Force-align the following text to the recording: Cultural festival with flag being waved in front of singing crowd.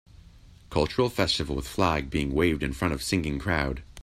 Cultural 0.71 1.09
festival 1.11 1.55
with 1.55 1.67
flag 1.67 2.09
being 2.09 2.33
waved 2.33 2.63
in 2.63 2.73
front 2.73 2.95
of 2.95 3.03
singing 3.03 3.37
crowd. 3.37 3.83